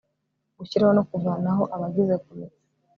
Gushyiraho 0.57 0.93
no 0.97 1.03
kuvanaho 1.09 1.63
abagize 1.75 2.13
Komite 2.23 2.59